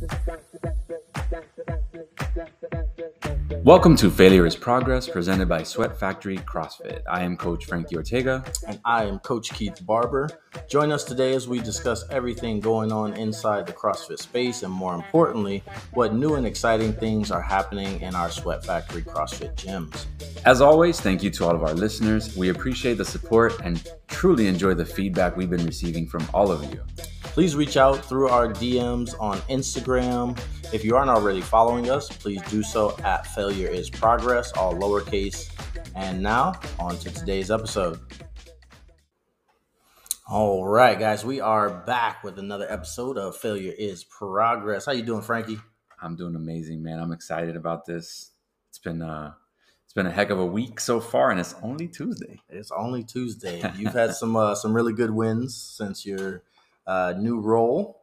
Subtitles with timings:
[0.00, 0.73] back to back.
[3.64, 7.00] Welcome to Failure is Progress, presented by Sweat Factory CrossFit.
[7.08, 8.44] I am Coach Frankie Ortega.
[8.68, 10.28] And I am Coach Keith Barber.
[10.68, 14.94] Join us today as we discuss everything going on inside the CrossFit space and, more
[14.94, 15.62] importantly,
[15.94, 20.04] what new and exciting things are happening in our Sweat Factory CrossFit gyms.
[20.44, 22.36] As always, thank you to all of our listeners.
[22.36, 26.62] We appreciate the support and truly enjoy the feedback we've been receiving from all of
[26.70, 26.82] you.
[27.34, 30.38] Please reach out through our DMs on Instagram.
[30.74, 35.48] If you aren't already following us, please do so at Failure is Progress, all lowercase.
[35.94, 38.00] And now, on to today's episode.
[40.28, 44.86] All right, guys, we are back with another episode of Failure is Progress.
[44.86, 45.60] How you doing, Frankie?
[46.02, 46.98] I'm doing amazing, man.
[46.98, 48.32] I'm excited about this.
[48.68, 49.34] It's been uh
[49.84, 52.40] it's been a heck of a week so far, and it's only Tuesday.
[52.48, 53.62] It's only Tuesday.
[53.76, 56.42] You've had some uh, some really good wins since your
[56.84, 58.00] uh, new role.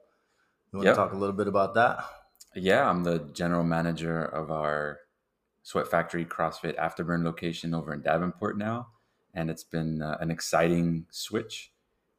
[0.72, 0.96] You want yep.
[0.96, 2.06] to talk a little bit about that?
[2.54, 5.00] Yeah, I'm the general manager of our
[5.64, 8.88] Sweat Factory CrossFit Afterburn location over in Davenport now,
[9.34, 11.72] and it's been uh, an exciting switch.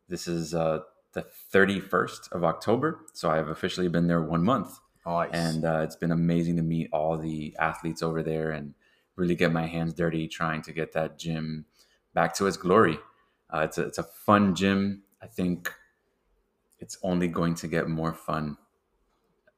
[0.09, 0.81] This is uh,
[1.13, 4.79] the 31st of October, so I've officially been there one month.
[5.05, 5.31] Nice.
[5.33, 8.73] And uh, it's been amazing to meet all the athletes over there and
[9.17, 11.67] really get my hands dirty trying to get that gym
[12.15, 12.99] back to its glory.
[13.53, 15.03] Uh, it's, a, it's a fun gym.
[15.21, 15.71] I think
[16.79, 18.57] it's only going to get more fun.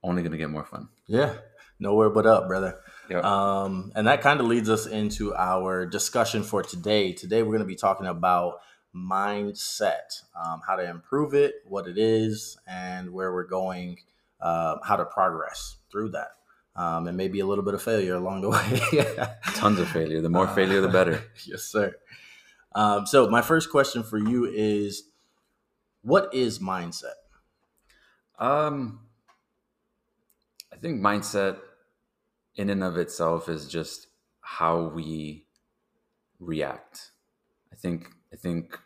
[0.04, 0.88] Only going to get more fun.
[1.06, 1.32] Yeah,
[1.78, 2.78] nowhere but up, brother.
[3.08, 3.24] Yep.
[3.24, 7.14] Um, and that kind of leads us into our discussion for today.
[7.14, 8.60] Today, we're going to be talking about
[8.94, 13.98] mindset, um, how to improve it, what it is, and where we're going,
[14.40, 16.32] uh, how to progress through that.
[16.76, 19.32] Um, and maybe a little bit of failure along the way.
[19.54, 20.20] Tons of failure.
[20.20, 21.24] The more failure, the better.
[21.46, 21.94] yes, sir.
[22.74, 25.04] Um, so, my first question for you is
[26.02, 27.14] what is mindset?
[28.38, 29.00] Um,
[30.74, 31.58] I think mindset
[32.56, 34.08] in and of itself is just
[34.40, 35.46] how we
[36.40, 37.12] react.
[37.72, 38.78] I think I think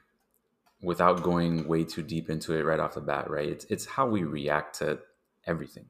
[0.80, 3.48] without going way too deep into it right off the bat, right?
[3.48, 4.98] It's it's how we react to
[5.46, 5.86] everything.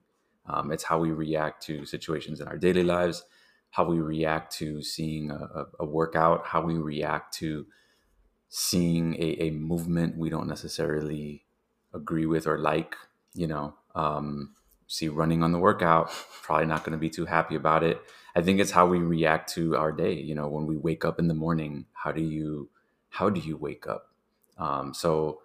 [0.47, 3.25] Um, it's how we react to situations in our daily lives,
[3.71, 7.67] how we react to seeing a, a workout, how we react to
[8.49, 11.45] seeing a, a movement we don't necessarily
[11.93, 12.97] agree with or like,
[13.35, 14.55] you know, um,
[14.89, 16.11] see running on the workout,
[16.43, 18.03] probably not going to be too happy about it.
[18.35, 20.15] I think it's how we react to our day.
[20.15, 22.71] You know, when we wake up in the morning, how do you
[23.11, 24.11] how do you wake up?
[24.57, 25.43] Um, so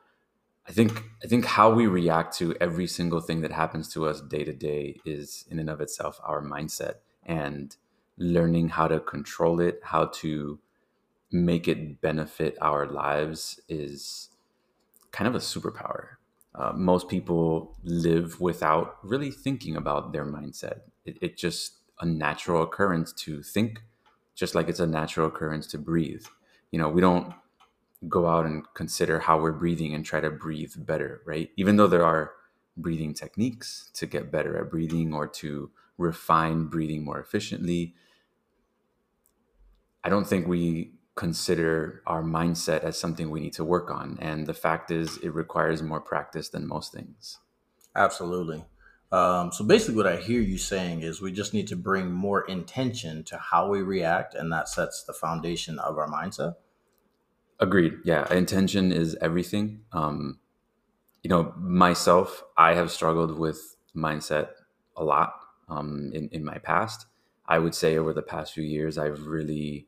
[0.68, 4.22] I think I think how we react to every single thing that happens to us
[4.22, 6.96] day to day is in and of itself our mindset
[7.26, 7.76] and
[8.18, 10.60] learning how to control it, how to
[11.32, 14.30] make it benefit our lives is
[15.12, 16.18] kind of a superpower.
[16.56, 20.82] Uh, most people live without really thinking about their mindset.
[21.06, 23.82] It, it's just a natural occurrence to think,
[24.36, 26.26] just like it's a natural occurrence to breathe.
[26.72, 27.34] You know, we don't
[28.10, 31.50] go out and consider how we're breathing and try to breathe better, right?
[31.58, 32.34] Even though there are
[32.78, 37.96] breathing techniques to get better at breathing or to refine breathing more efficiently,
[40.04, 44.18] I don't think we consider our mindset as something we need to work on.
[44.20, 47.40] And the fact is, it requires more practice than most things.
[47.96, 48.66] Absolutely.
[49.12, 52.42] Um, so basically, what I hear you saying is we just need to bring more
[52.42, 56.56] intention to how we react, and that sets the foundation of our mindset.
[57.60, 57.94] Agreed.
[58.04, 59.82] Yeah, intention is everything.
[59.92, 60.40] Um,
[61.22, 64.50] you know, myself, I have struggled with mindset
[64.98, 65.36] a lot
[65.70, 67.06] um, in in my past.
[67.46, 69.88] I would say over the past few years, I've really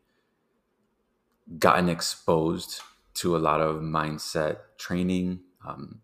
[1.60, 2.82] gotten exposed
[3.16, 6.02] to a lot of mindset training, um,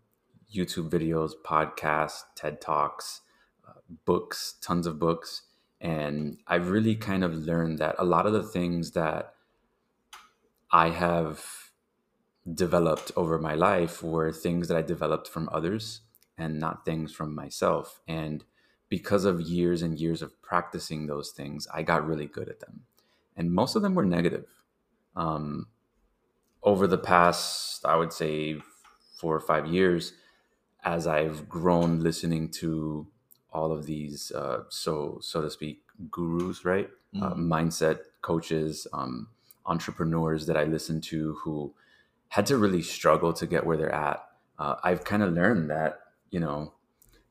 [0.52, 3.22] YouTube videos, podcasts, TED Talks,
[3.68, 3.72] uh,
[4.04, 5.42] books, tons of books.
[5.80, 9.34] And I've really kind of learned that a lot of the things that
[10.70, 11.44] I have
[12.52, 16.00] developed over my life were things that I developed from others
[16.38, 18.00] and not things from myself.
[18.08, 18.44] And
[18.88, 22.82] because of years and years of practicing those things, I got really good at them.
[23.36, 24.61] And most of them were negative
[25.16, 25.68] um,
[26.62, 28.60] over the past, I would say,
[29.18, 30.12] four or five years,
[30.84, 33.06] as I've grown listening to
[33.52, 36.88] all of these, uh, so so to speak, gurus, right?
[37.14, 37.22] Mm.
[37.22, 39.28] Uh, mindset coaches, um,
[39.66, 41.74] entrepreneurs that I listen to who
[42.28, 44.24] had to really struggle to get where they're at.
[44.58, 46.00] Uh, I've kind of learned that
[46.32, 46.72] you know,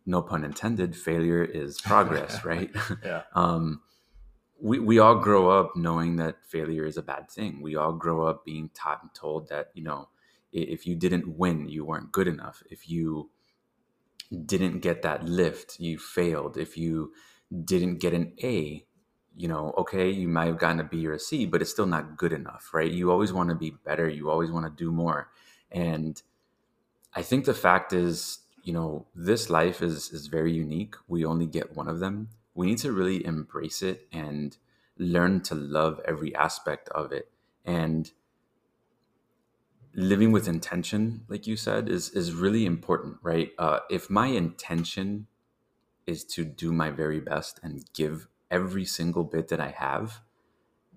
[0.05, 2.71] no pun intended, failure is progress, right?
[3.03, 3.23] yeah.
[3.35, 3.81] um,
[4.61, 7.61] we, we all grow up knowing that failure is a bad thing.
[7.61, 10.09] We all grow up being taught and told that, you know,
[10.53, 12.61] if you didn't win, you weren't good enough.
[12.69, 13.31] If you
[14.45, 16.57] didn't get that lift, you failed.
[16.57, 17.13] If you
[17.65, 18.85] didn't get an A,
[19.35, 21.85] you know, okay, you might have gotten a B or a C, but it's still
[21.85, 22.91] not good enough, right?
[22.91, 24.07] You always want to be better.
[24.09, 25.31] You always want to do more.
[25.71, 26.21] And
[27.13, 30.95] I think the fact is, you know, this life is is very unique.
[31.07, 32.29] We only get one of them.
[32.53, 34.57] We need to really embrace it and
[34.97, 37.31] learn to love every aspect of it.
[37.65, 38.11] And
[39.93, 43.51] living with intention, like you said, is is really important, right?
[43.57, 45.27] Uh, if my intention
[46.07, 50.21] is to do my very best and give every single bit that I have,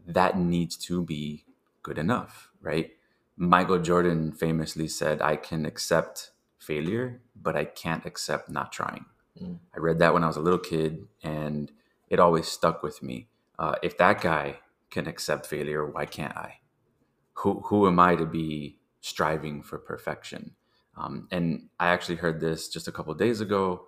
[0.06, 1.44] that needs to be
[1.82, 2.92] good enough, right?
[3.36, 9.06] Michael Jordan famously said, I can accept failure, but I can't accept not trying.
[9.40, 9.58] Mm.
[9.74, 11.70] I read that when I was a little kid and
[12.08, 13.28] it always stuck with me.
[13.58, 14.60] Uh, if that guy
[14.90, 16.60] can accept failure, why can't I?
[17.34, 20.52] Who, who am I to be striving for perfection?
[20.96, 23.86] Um, and I actually heard this just a couple days ago.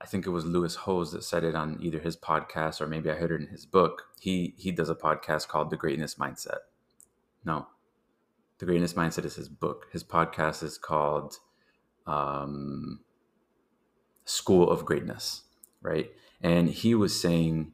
[0.00, 3.10] I think it was Lewis Howes that said it on either his podcast or maybe
[3.10, 4.04] I heard it in his book.
[4.20, 6.58] He he does a podcast called The Greatness Mindset.
[7.44, 7.66] No,
[8.58, 9.86] The Greatness Mindset is his book.
[9.90, 11.38] His podcast is called
[12.06, 13.00] um,
[14.28, 15.42] School of Greatness,
[15.80, 16.10] right?
[16.42, 17.72] And he was saying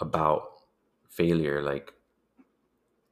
[0.00, 0.62] about
[1.10, 1.92] failure, like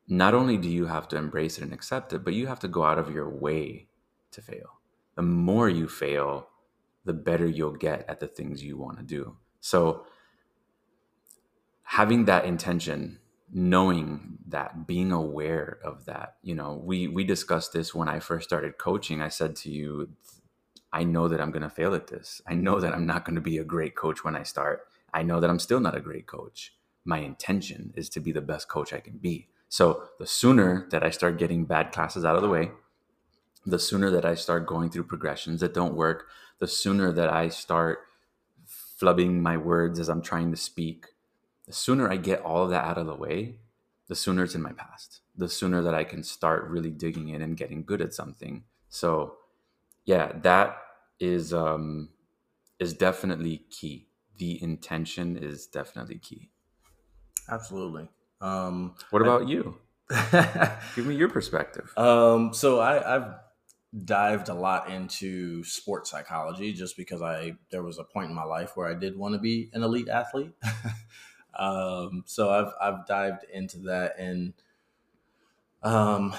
[0.09, 2.69] not only do you have to embrace it and accept it, but you have to
[2.69, 3.89] go out of your way
[4.31, 4.81] to fail.
[5.17, 6.49] The more you fail,
[7.05, 9.37] the better you'll get at the things you want to do.
[9.61, 10.07] So,
[11.83, 13.19] having that intention,
[13.53, 18.49] knowing that, being aware of that, you know, we we discussed this when I first
[18.49, 19.21] started coaching.
[19.21, 20.09] I said to you,
[20.93, 22.43] I know that I'm going to fail at this.
[22.47, 24.87] I know that I'm not going to be a great coach when I start.
[25.15, 26.75] I know that I'm still not a great coach.
[27.05, 29.49] My intention is to be the best coach I can be.
[29.69, 32.73] So, the sooner that I start getting bad classes out of the way,
[33.65, 36.27] the sooner that I start going through progressions that don't work,
[36.59, 38.01] the sooner that I start
[39.01, 41.07] flubbing my words as I'm trying to speak,
[41.67, 43.57] the sooner I get all of that out of the way,
[44.09, 45.21] the sooner it's in my past.
[45.37, 48.65] The sooner that I can start really digging in and getting good at something.
[48.91, 49.37] So,
[50.05, 50.82] yeah, that
[51.23, 52.09] is um
[52.79, 54.09] is definitely key.
[54.39, 56.51] The intention is definitely key.
[57.49, 58.09] Absolutely.
[58.41, 59.79] Um, what about I, you?
[60.97, 61.93] Give me your perspective.
[61.97, 63.35] Um, so I, I've
[64.05, 68.45] dived a lot into sports psychology just because I there was a point in my
[68.45, 70.53] life where I did want to be an elite athlete.
[71.59, 74.55] um, so I've I've dived into that and
[75.85, 76.35] um,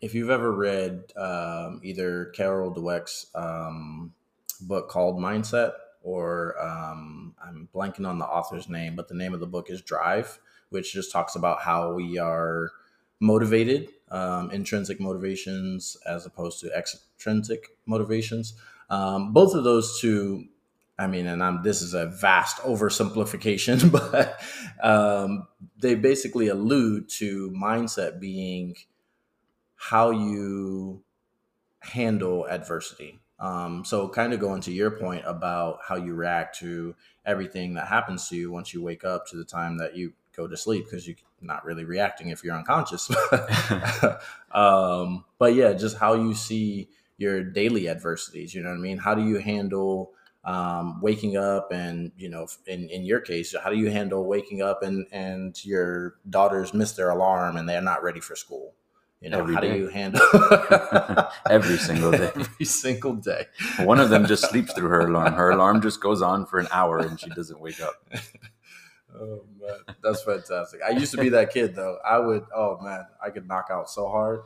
[0.00, 4.12] if you've ever read um, either Carol Dweck's um,
[4.60, 5.72] book called Mindset
[6.02, 9.82] or um, I'm blanking on the author's name, but the name of the book is
[9.82, 10.38] Drive,
[10.68, 12.70] which just talks about how we are
[13.18, 18.54] motivated um, intrinsic motivations as opposed to extrinsic motivations.
[18.88, 20.44] Um, both of those two,
[20.98, 24.40] I mean, and I'm this is a vast oversimplification, but
[24.80, 25.48] um,
[25.78, 28.76] they basically allude to mindset being
[29.90, 31.00] how you
[31.78, 33.20] handle adversity.
[33.38, 37.86] Um, so, kind of going to your point about how you react to everything that
[37.86, 40.86] happens to you once you wake up to the time that you go to sleep
[40.86, 43.08] because you're not really reacting if you're unconscious.
[44.52, 48.54] um, but yeah, just how you see your daily adversities.
[48.54, 48.98] You know what I mean?
[48.98, 50.12] How do you handle
[50.44, 54.62] um, waking up and you know in, in your case how do you handle waking
[54.62, 58.75] up and and your daughters miss their alarm and they're not ready for school
[59.20, 59.72] you know every how day.
[59.72, 60.20] do you handle
[61.50, 63.46] every single day every single day
[63.80, 66.68] one of them just sleeps through her alarm her alarm just goes on for an
[66.70, 67.94] hour and she doesn't wake up
[69.18, 70.80] Oh man, that's fantastic.
[70.82, 71.98] I used to be that kid though.
[72.04, 74.42] I would, oh man, I could knock out so hard.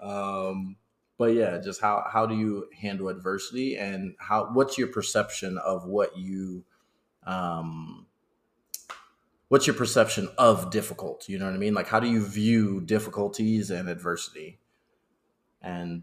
[0.00, 0.76] um,
[1.16, 5.84] but yeah, just how how do you handle adversity and how what's your perception of
[5.84, 6.64] what you
[7.26, 8.06] um
[9.48, 11.28] what's your perception of difficult?
[11.28, 11.74] You know what I mean?
[11.74, 14.60] Like how do you view difficulties and adversity?
[15.60, 16.02] And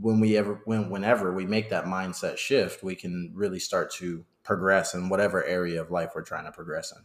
[0.00, 4.24] when we ever when whenever we make that mindset shift, we can really start to
[4.44, 7.02] progress in whatever area of life we're trying to progress in.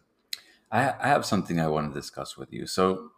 [0.71, 2.67] I, I have something I want to discuss with you.
[2.67, 3.11] So,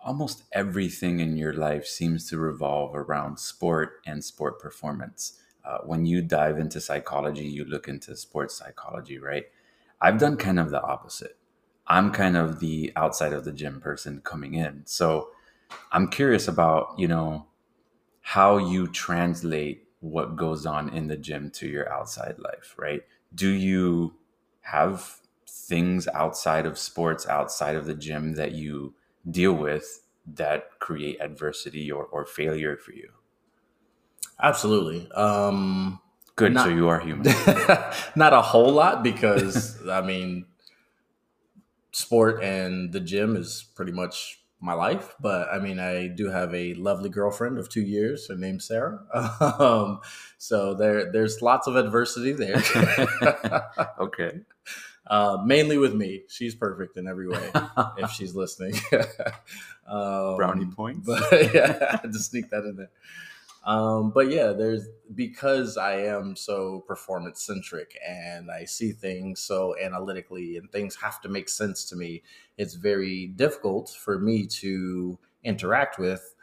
[0.00, 5.40] almost everything in your life seems to revolve around sport and sport performance.
[5.64, 9.44] Uh, when you dive into psychology, you look into sports psychology, right?
[10.00, 11.37] I've done kind of the opposite.
[11.88, 14.82] I'm kind of the outside of the gym person coming in.
[14.84, 15.30] So
[15.92, 17.46] I'm curious about, you know,
[18.20, 23.02] how you translate what goes on in the gym to your outside life, right?
[23.34, 24.14] do you
[24.60, 28.94] have things outside of sports, outside of the gym that you
[29.30, 33.10] deal with that create adversity or, or failure for you?
[34.42, 35.10] Absolutely.
[35.12, 36.00] Um,
[36.36, 37.24] Good, not, so you are human.
[38.16, 40.46] not a whole lot because I mean,
[41.92, 45.14] sport and the gym is pretty much my life.
[45.20, 48.28] But I mean, I do have a lovely girlfriend of two years.
[48.28, 49.00] Her name's Sarah.
[49.40, 50.00] Um,
[50.36, 52.62] so there, there's lots of adversity there.
[54.00, 54.40] okay.
[55.10, 56.24] Uh, mainly with me.
[56.28, 57.50] She's perfect in every way.
[57.96, 58.74] if she's listening,
[59.88, 61.06] um, brownie points.
[61.06, 62.90] But yeah, I had to sneak that in there.
[63.68, 69.76] Um, but yeah, there's because I am so performance centric and I see things so
[69.78, 72.22] analytically and things have to make sense to me.
[72.56, 76.34] It's very difficult for me to interact with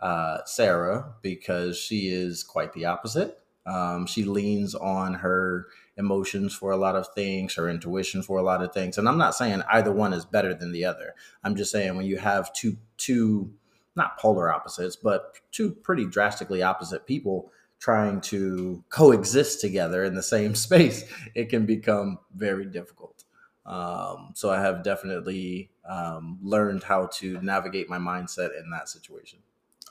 [0.00, 3.38] uh, Sarah because she is quite the opposite.
[3.64, 8.42] Um, she leans on her emotions for a lot of things, her intuition for a
[8.42, 8.98] lot of things.
[8.98, 11.14] And I'm not saying either one is better than the other.
[11.44, 13.52] I'm just saying when you have two two
[13.96, 20.22] not polar opposites, but two pretty drastically opposite people trying to coexist together in the
[20.22, 23.24] same space, it can become very difficult.
[23.66, 29.40] Um, so I have definitely um, learned how to navigate my mindset in that situation.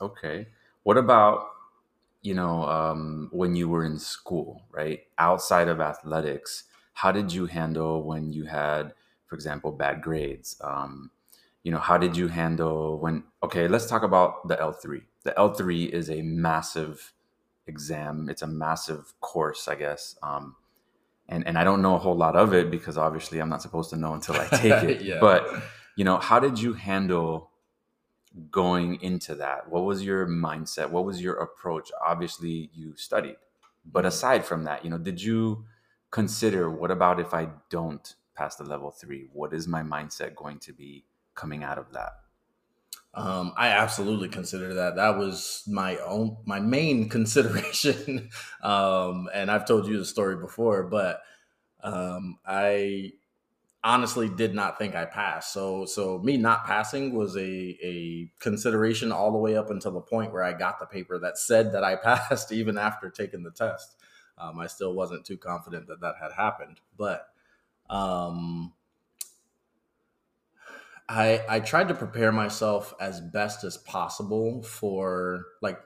[0.00, 0.46] Okay.
[0.84, 1.48] What about,
[2.22, 5.00] you know, um, when you were in school, right?
[5.18, 8.94] Outside of athletics, how did you handle when you had,
[9.26, 10.56] for example, bad grades?
[10.62, 11.10] Um,
[11.62, 15.88] you know how did you handle when okay let's talk about the l3 the l3
[15.88, 17.12] is a massive
[17.68, 18.28] exam.
[18.28, 20.56] It's a massive course i guess um,
[21.28, 23.90] and and i don't know a whole lot of it because obviously i'm not supposed
[23.90, 25.02] to know until i take it.
[25.12, 25.18] Yeah.
[25.20, 25.46] but
[25.96, 27.50] you know how did you handle
[28.50, 29.68] going into that?
[29.68, 30.88] What was your mindset?
[30.88, 31.92] What was your approach?
[32.02, 33.36] Obviously you studied.
[33.84, 34.06] But mm-hmm.
[34.06, 35.64] aside from that you know did you
[36.10, 40.58] consider what about if i don't pass the level 3 what is my mindset going
[40.58, 41.04] to be
[41.34, 42.12] coming out of that?
[43.14, 44.96] Um, I absolutely consider that.
[44.96, 48.30] That was my own, my main consideration.
[48.62, 51.20] um, and I've told you the story before, but
[51.82, 53.12] um, I
[53.84, 55.52] honestly did not think I passed.
[55.52, 60.00] So, so me not passing was a a consideration all the way up until the
[60.00, 63.50] point where I got the paper that said that I passed, even after taking the
[63.50, 63.96] test.
[64.38, 67.28] Um, I still wasn't too confident that that had happened, but
[67.90, 68.72] um,
[71.08, 75.80] I I tried to prepare myself as best as possible for like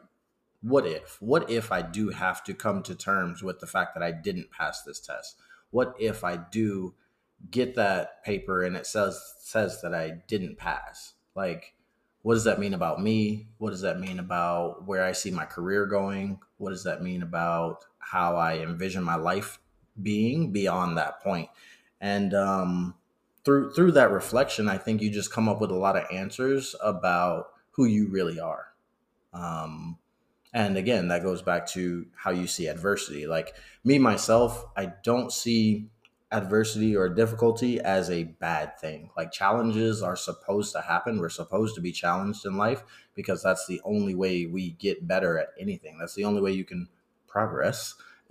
[0.62, 4.02] what if what if I do have to come to terms with the fact that
[4.02, 5.36] I didn't pass this test?
[5.70, 6.94] What if I do
[7.50, 11.14] get that paper and it says says that I didn't pass?
[11.34, 11.74] Like
[12.22, 13.48] what does that mean about me?
[13.58, 16.40] What does that mean about where I see my career going?
[16.58, 19.60] What does that mean about how I envision my life
[20.02, 21.48] being beyond that point?
[22.00, 22.94] And um
[23.46, 26.74] through through that reflection, I think you just come up with a lot of answers
[26.82, 28.66] about who you really are.
[29.32, 29.98] Um,
[30.52, 33.26] and again, that goes back to how you see adversity.
[33.26, 35.86] Like me myself, I don't see
[36.32, 39.10] adversity or difficulty as a bad thing.
[39.16, 41.20] Like challenges are supposed to happen.
[41.20, 42.82] We're supposed to be challenged in life
[43.14, 45.98] because that's the only way we get better at anything.
[45.98, 46.88] That's the only way you can
[47.28, 47.94] progress.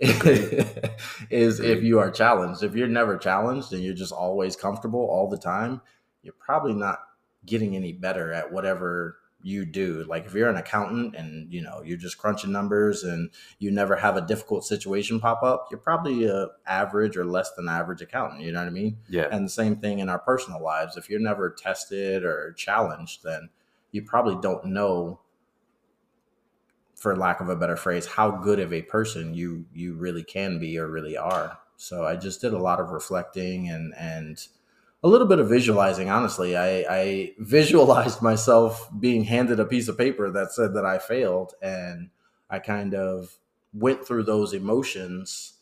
[1.30, 2.62] is if you are challenged.
[2.62, 5.80] If you're never challenged and you're just always comfortable all the time,
[6.22, 6.98] you're probably not
[7.46, 10.04] getting any better at whatever you do.
[10.08, 13.96] Like if you're an accountant and you know you're just crunching numbers and you never
[13.96, 18.42] have a difficult situation pop up, you're probably a average or less than average accountant.
[18.42, 18.98] You know what I mean?
[19.08, 19.28] Yeah.
[19.30, 20.96] And the same thing in our personal lives.
[20.96, 23.50] If you're never tested or challenged, then
[23.92, 25.20] you probably don't know
[26.96, 30.58] for lack of a better phrase, how good of a person you you really can
[30.58, 31.58] be or really are.
[31.76, 34.44] So I just did a lot of reflecting and and
[35.04, 36.08] a little bit of visualizing.
[36.08, 40.98] Honestly, I, I visualized myself being handed a piece of paper that said that I
[40.98, 42.10] failed, and
[42.50, 43.38] I kind of
[43.74, 45.54] went through those emotions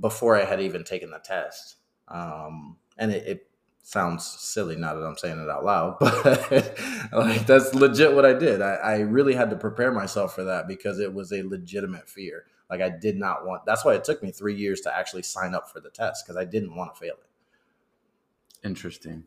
[0.00, 1.76] before I had even taken the test.
[2.06, 3.46] Um, and it, it
[3.82, 6.78] sounds silly now that I'm saying it out loud, but
[7.12, 8.60] like that's legit what I did.
[8.60, 12.44] I, I, really had to prepare myself for that because it was a legitimate fear.
[12.68, 13.64] Like I did not want.
[13.64, 16.36] That's why it took me three years to actually sign up for the test because
[16.36, 18.66] I didn't want to fail it.
[18.66, 19.24] Interesting.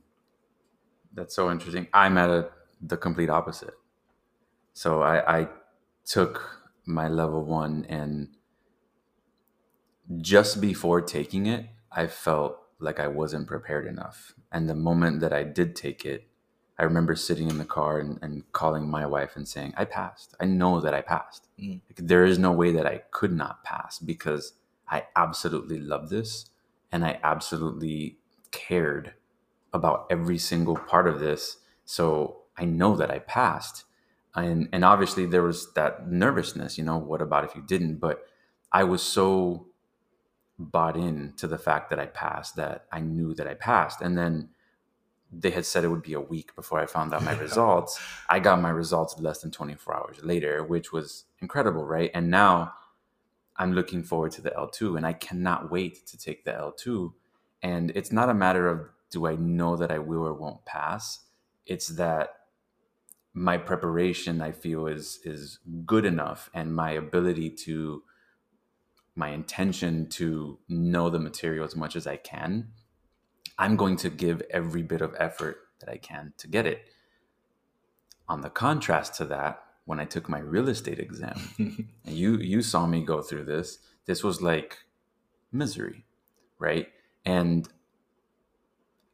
[1.13, 1.88] That's so interesting.
[1.93, 2.50] I'm at a,
[2.81, 3.74] the complete opposite.
[4.74, 5.48] So I, I
[6.05, 8.29] took my level one and
[10.22, 14.34] just before taking it, I felt like I wasn't prepared enough.
[14.52, 16.28] And the moment that I did take it,
[16.78, 20.36] I remember sitting in the car and, and calling my wife and saying, I passed.
[20.40, 21.48] I know that I passed.
[21.60, 21.82] Mm.
[21.88, 24.54] Like, there is no way that I could not pass because
[24.90, 26.50] I absolutely love this
[26.92, 28.18] and I absolutely
[28.52, 29.14] cared
[29.74, 31.58] about every single part of this.
[31.86, 33.86] So I know that I passed.
[34.36, 37.98] And, and obviously there was that nervousness, you know, what about if you didn't?
[37.98, 38.26] But
[38.72, 39.68] I was so
[40.65, 44.01] bought in to the fact that I passed, that I knew that I passed.
[44.01, 44.50] And then
[45.32, 48.00] they had said it would be a week before I found out my results.
[48.30, 52.12] I got my results less than 24 hours later, which was incredible, right?
[52.13, 52.74] And now
[53.58, 57.13] I'm looking forward to the L2 and I cannot wait to take the L2.
[57.62, 61.20] And it's not a matter of do I know that I will or won't pass?
[61.65, 62.30] It's that
[63.34, 68.03] my preparation I feel is is good enough and my ability to
[69.22, 72.70] my intention to know the material as much as I can,
[73.60, 76.82] I'm going to give every bit of effort that I can to get it.
[78.28, 82.63] On the contrast to that, when I took my real estate exam, and you you
[82.63, 84.80] saw me go through this, this was like
[85.51, 86.04] misery,
[86.58, 86.88] right?
[87.24, 87.70] And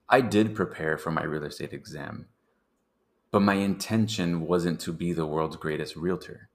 [0.08, 2.28] I did prepare for my real estate exam,
[3.30, 6.50] but my intention wasn't to be the world's greatest realtor,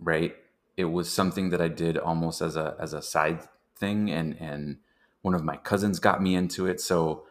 [0.00, 0.34] right?
[0.80, 3.40] It was something that I did almost as a as a side
[3.76, 4.78] thing and and
[5.22, 7.26] one of my cousins got me into it, so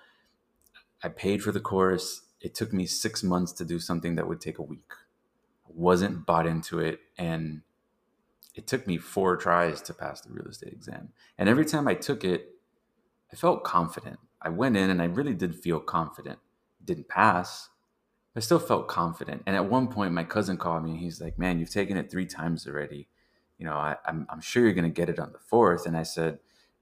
[1.04, 2.22] I paid for the course.
[2.40, 4.92] It took me 6 months to do something that would take a week.
[5.68, 7.64] I wasn't bought into it and
[8.54, 11.10] it took me 4 tries to pass the real estate exam.
[11.38, 12.56] And every time I took it,
[13.34, 14.20] I felt confident.
[14.42, 16.40] I went in and I really did feel confident.
[16.86, 17.70] Didn't pass,
[18.36, 19.44] I still felt confident.
[19.46, 20.92] And at one point, my cousin called me.
[20.92, 23.09] And he's like, "Man, you've taken it three times already.
[23.60, 25.86] You know, I, am I'm, I'm sure you're gonna get it on the fourth.
[25.86, 26.40] And I said,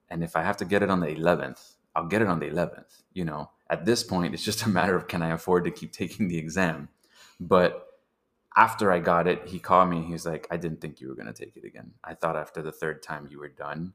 [0.09, 2.47] "And if I have to get it on the eleventh, I'll get it on the
[2.47, 3.03] eleventh.
[3.13, 5.91] You know, at this point, it's just a matter of can I afford to keep
[6.01, 6.89] taking the exam."
[7.39, 7.85] But
[8.55, 9.97] after I got it, he called me.
[9.97, 11.93] And he's like, "I didn't think you were gonna take it again.
[12.03, 13.93] I thought after the third time you were done."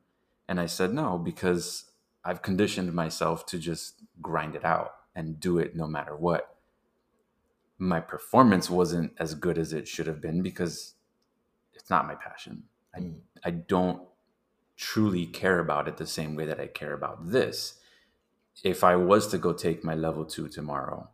[0.49, 1.87] And I said, "No, because
[2.25, 6.53] I've conditioned myself to just grind it out and do it no matter what."
[7.83, 10.95] my performance wasn't as good as it should have been because
[11.75, 12.65] it's not my passion.
[12.95, 13.13] I.
[13.45, 14.01] I don't
[14.77, 17.81] truly care about it the same way that I care about this.
[18.63, 21.09] If I was to go take my level 2 tomorrow,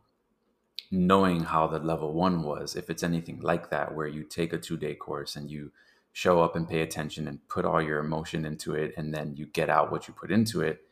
[0.91, 4.59] knowing how the level 1 was, if it's anything like that where you take a
[4.59, 5.71] 2-day course and you
[6.11, 9.47] show up and pay attention and put all your emotion into it and then you
[9.47, 10.83] get out what you put into it,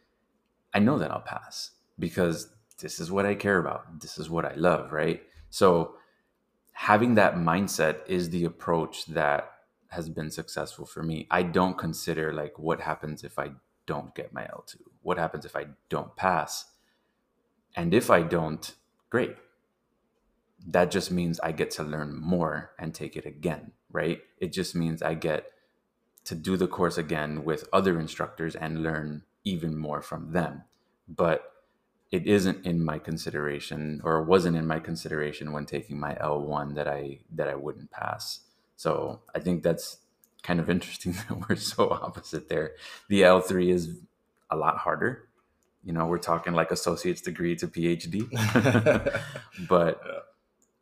[0.73, 1.69] I know that I'll pass
[1.99, 4.01] because this is what I care about.
[4.01, 5.21] This is what I love, right?
[5.51, 5.97] So
[6.71, 9.51] having that mindset is the approach that
[9.89, 11.27] has been successful for me.
[11.31, 13.51] I don't consider like what happens if I
[13.85, 14.75] don't get my L2?
[15.01, 16.65] What happens if I don't pass?
[17.75, 18.73] And if I don't,
[19.09, 19.35] great.
[20.67, 24.21] That just means I get to learn more and take it again, right?
[24.39, 25.51] It just means I get
[26.25, 30.63] to do the course again with other instructors and learn even more from them.
[31.07, 31.53] But
[32.11, 36.87] it isn't in my consideration or wasn't in my consideration when taking my L1 that
[36.87, 38.41] I that I wouldn't pass.
[38.77, 39.97] So I think that's
[40.43, 42.75] kind of interesting that we're so opposite there.
[43.09, 43.99] The L3 is
[44.49, 45.27] a lot harder.
[45.83, 48.27] You know, we're talking like associate's degree to PhD.
[49.69, 50.01] but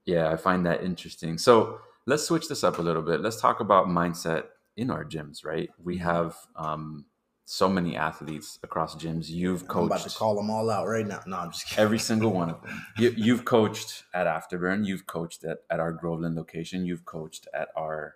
[0.06, 0.16] yeah.
[0.16, 1.38] yeah, I find that interesting.
[1.38, 3.22] So let's switch this up a little bit.
[3.22, 4.46] Let's talk about mindset
[4.78, 5.70] in our gyms, right?
[5.84, 7.06] We have um,
[7.46, 9.30] so many athletes across gyms.
[9.30, 9.92] You've coached.
[9.92, 11.22] I'm about to call them all out right now.
[11.28, 11.84] No, I'm just kidding.
[11.84, 12.82] Every single one of them.
[12.98, 14.86] You, have coached at Afterburn.
[14.86, 16.88] You've coached at, at our Groveland location.
[16.88, 18.16] You've coached at our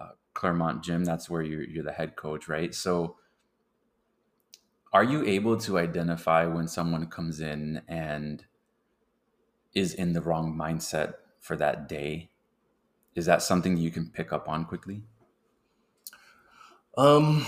[0.00, 1.04] uh, Clermont gym.
[1.04, 2.72] That's where you're, you're the head coach, right?
[2.72, 3.16] So,
[4.92, 8.44] are you able to identify when someone comes in and
[9.74, 12.30] is in the wrong mindset for that day?
[13.16, 15.02] Is that something you can pick up on quickly?
[16.96, 17.44] Um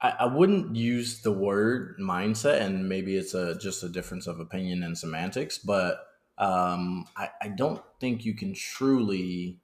[0.00, 4.40] I, I wouldn't use the word mindset, and maybe it's a just a difference of
[4.40, 6.06] opinion and semantics, but
[6.38, 9.58] um, I, I don't think you can truly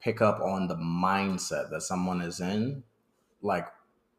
[0.00, 2.84] pick up on the mindset that someone is in,
[3.40, 3.66] like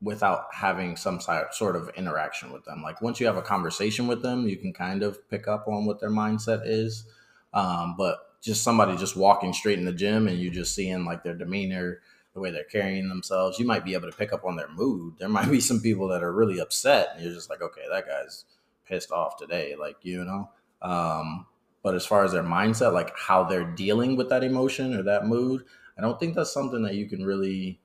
[0.02, 1.20] without having some
[1.52, 2.84] sort of interaction with them.
[2.84, 5.86] Like once you have a conversation with them, you can kind of pick up on
[5.86, 7.06] what their mindset is.
[7.54, 11.24] Um, but just somebody just walking straight in the gym and you just seeing like
[11.24, 12.02] their demeanor
[12.34, 15.14] the way they're carrying themselves, you might be able to pick up on their mood.
[15.20, 18.08] There might be some people that are really upset, and you're just like, okay, that
[18.08, 18.46] guy's
[18.86, 20.50] pissed off today, like you know.
[20.82, 21.46] Um,
[21.84, 25.28] but as far as their mindset, like how they're dealing with that emotion or that
[25.28, 25.64] mood,
[25.98, 27.80] I don't think that's something that you can really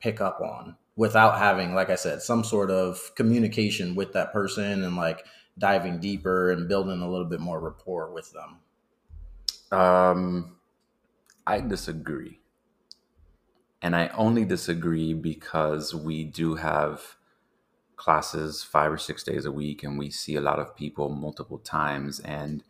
[0.00, 4.84] pick up on without having, like I said, some sort of communication with that person
[4.84, 5.24] and like
[5.58, 9.78] diving deeper and building a little bit more rapport with them.
[9.78, 10.56] Um,
[11.46, 12.41] I disagree.
[13.82, 17.16] And I only disagree because we do have
[17.96, 21.58] classes five or six days a week and we see a lot of people multiple
[21.58, 22.20] times.
[22.20, 22.62] And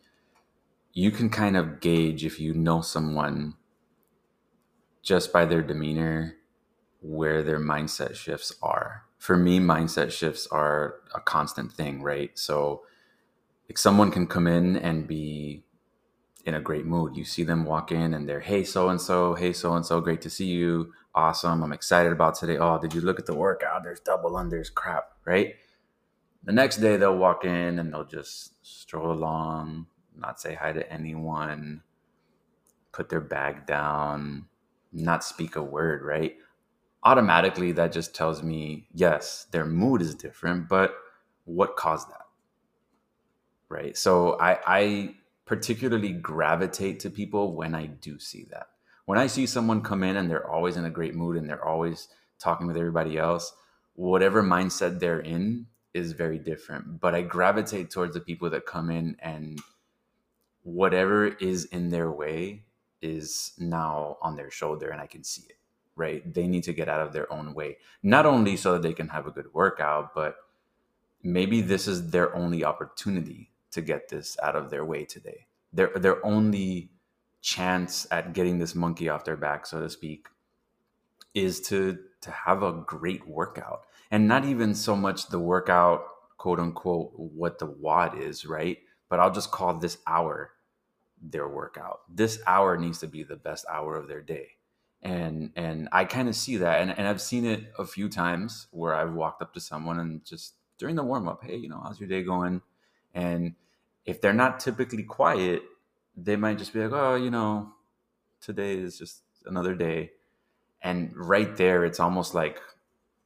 [0.93, 3.55] you can kind of gauge if you know someone
[5.03, 6.35] just by their demeanor
[7.01, 9.03] where their mindset shifts are.
[9.17, 12.37] For me, mindset shifts are a constant thing, right?
[12.37, 12.83] So,
[13.69, 15.63] like someone can come in and be
[16.45, 17.15] in a great mood.
[17.15, 20.01] You see them walk in and they're, hey, so and so, hey, so and so,
[20.01, 20.93] great to see you.
[21.15, 21.61] Awesome.
[21.61, 22.57] I'm excited about today.
[22.57, 23.83] Oh, did you look at the workout?
[23.83, 25.55] There's double unders, crap, right?
[26.43, 29.85] The next day they'll walk in and they'll just stroll along,
[30.17, 31.83] not say hi to anyone,
[32.91, 34.47] put their bag down,
[34.91, 36.35] not speak a word, right?
[37.03, 40.95] Automatically, that just tells me, yes, their mood is different, but
[41.45, 42.25] what caused that?
[43.69, 43.95] Right.
[43.97, 48.67] So I, I particularly gravitate to people when I do see that.
[49.05, 51.65] When I see someone come in and they're always in a great mood and they're
[51.65, 52.07] always
[52.39, 53.53] talking with everybody else,
[53.95, 56.99] whatever mindset they're in is very different.
[56.99, 59.59] But I gravitate towards the people that come in and
[60.63, 62.63] whatever is in their way
[63.01, 65.57] is now on their shoulder and I can see it,
[65.97, 66.33] right?
[66.33, 69.09] They need to get out of their own way, not only so that they can
[69.09, 70.37] have a good workout, but
[71.21, 75.47] maybe this is their only opportunity to get this out of their way today.
[75.73, 76.91] Their only
[77.43, 80.27] chance at getting this monkey off their back, so to speak,
[81.35, 83.81] is to to have a great workout.
[84.09, 86.05] And not even so much the workout,
[86.37, 88.77] quote unquote, what the WOD is, right?
[89.09, 90.51] But I'll just call this hour
[91.21, 92.01] their workout.
[92.09, 94.51] This hour needs to be the best hour of their day.
[95.01, 96.81] And and I kind of see that.
[96.81, 100.23] And, and I've seen it a few times where I've walked up to someone and
[100.23, 102.61] just during the warm up, hey, you know, how's your day going?
[103.13, 103.55] And
[104.05, 105.61] if they're not typically quiet,
[106.15, 107.73] they might just be like, oh, you know,
[108.41, 110.11] today is just another day.
[110.81, 112.59] And right there, it's almost like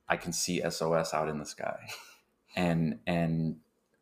[0.07, 1.89] I can see SOS out in the sky.
[2.55, 3.57] And and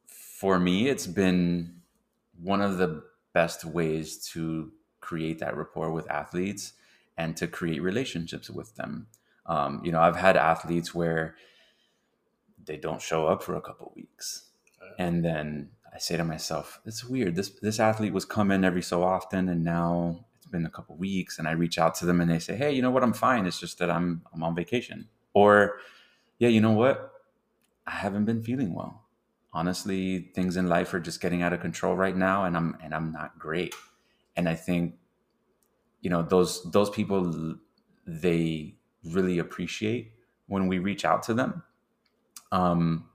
[0.06, 1.82] for me, it's been
[2.42, 4.72] one of the best ways to
[5.02, 6.72] create that rapport with athletes
[7.18, 9.08] and to create relationships with them.
[9.46, 11.36] Um, you know, I've had athletes where
[12.64, 14.46] they don't show up for a couple weeks,
[14.98, 17.36] and then I say to myself, it's weird.
[17.36, 21.40] This this athlete was coming every so often, and now it's been a couple weeks,
[21.40, 23.02] and I reach out to them, and they say, "Hey, you know what?
[23.02, 23.46] I'm fine.
[23.46, 25.78] It's just that I'm I'm on vacation." Or,
[26.38, 27.14] "Yeah, you know what?
[27.88, 29.06] I haven't been feeling well.
[29.54, 32.94] Honestly, things in life are just getting out of control right now, and I'm and
[32.94, 33.74] I'm not great."
[34.36, 34.96] And I think,
[36.02, 37.56] you know, those those people
[38.06, 40.12] they really appreciate
[40.48, 41.64] when we reach out to them.
[42.52, 43.10] Um,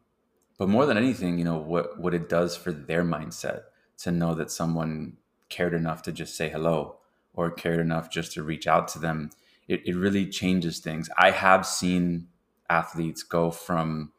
[0.61, 3.63] but more than anything you know what what it does for their mindset
[3.97, 5.17] to know that someone
[5.49, 6.99] cared enough to just say hello
[7.35, 9.31] or cared enough just to reach out to them
[9.71, 11.09] it, it really changes things.
[11.17, 12.27] I have seen
[12.69, 14.13] athletes go from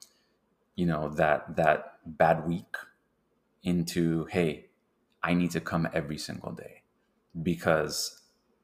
[0.76, 2.76] you know that that bad week
[3.64, 4.66] into hey
[5.22, 6.82] i need to come every single day.
[7.44, 8.22] Because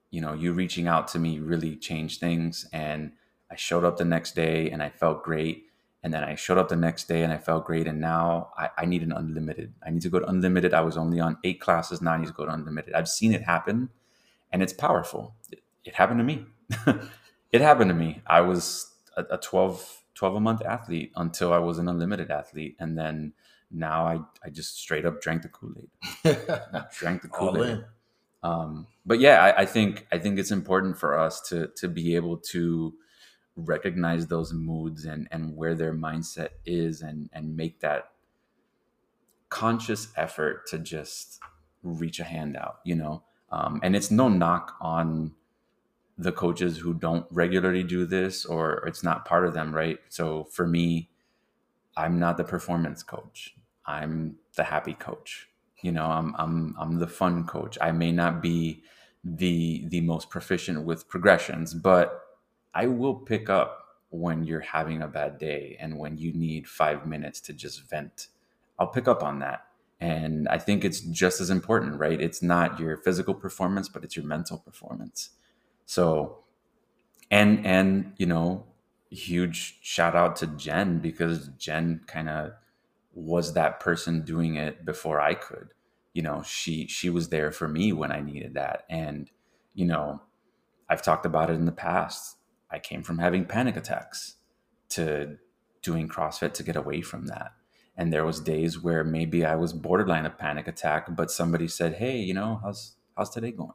[0.09, 3.11] you know you reaching out to me really changed things and
[3.51, 5.66] i showed up the next day and i felt great
[6.07, 7.85] and then I showed up the next day and I felt great.
[7.85, 9.73] And now I, I, need an unlimited.
[9.85, 10.73] I need to go to unlimited.
[10.73, 12.01] I was only on eight classes.
[12.01, 12.93] Now I need to go to unlimited.
[12.93, 13.89] I've seen it happen
[14.53, 15.35] and it's powerful.
[15.51, 16.45] It, it happened to me.
[17.51, 18.21] it happened to me.
[18.25, 22.77] I was a, a 12, 12 a month athlete until I was an unlimited athlete.
[22.79, 23.33] And then
[23.69, 25.89] now I, I just straight up drank the Kool-Aid.
[26.97, 27.83] drank the Kool-Aid.
[28.43, 32.15] Um, but yeah, I, I think I think it's important for us to to be
[32.15, 32.93] able to
[33.57, 38.11] recognize those moods and and where their mindset is and and make that
[39.49, 41.39] conscious effort to just
[41.83, 43.23] reach a hand out you know?
[43.51, 45.33] Um, and it's no knock on
[46.17, 49.99] the coaches who don't regularly do this or it's not part of them right?
[50.09, 51.09] So for me
[51.97, 53.55] i'm not the performance coach.
[53.85, 55.49] I'm the happy coach.
[55.83, 57.77] You know i'm i'm i'm the fun coach.
[57.81, 58.83] I may not be
[59.23, 62.21] the the most proficient with progressions but
[62.77, 67.07] I will pick up when you're having a bad day and when you need five
[67.07, 68.27] minutes to just vent.
[68.77, 69.65] I'll pick up on that.
[69.99, 72.21] And I think it's just as important, right?
[72.21, 75.31] It's not your physical performance, but it's your mental performance.
[75.87, 76.43] So,
[77.31, 78.67] and, and, you know,
[79.09, 82.51] huge shout out to Jen because Jen kind of
[83.15, 85.69] was that person doing it before I could.
[86.13, 88.83] You know, she, she was there for me when I needed that.
[88.87, 89.31] And,
[89.73, 90.21] you know,
[90.87, 92.35] I've talked about it in the past
[92.71, 94.35] I came from having panic attacks
[94.89, 95.37] to
[95.81, 97.53] doing CrossFit to get away from that.
[97.95, 101.95] And there was days where maybe I was borderline a panic attack, but somebody said,
[101.95, 103.73] "Hey, you know, how's how's today going?"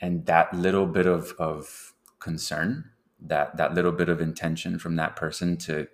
[0.00, 5.16] And that little bit of of concern, that that little bit of intention from that
[5.16, 5.88] person to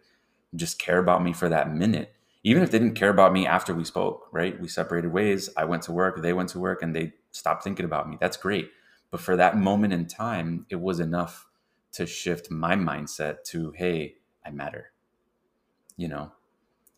[0.55, 3.75] just care about me for that minute, even if they didn't care about me after
[3.75, 4.61] we spoke, right?
[4.61, 5.51] We separated ways.
[5.57, 8.19] I went to work, they went to work, and they stopped thinking about me.
[8.21, 8.71] That's great.
[9.11, 11.47] But for that moment in time, it was enough
[11.93, 14.93] to shift my mindset to hey i matter
[15.97, 16.33] you know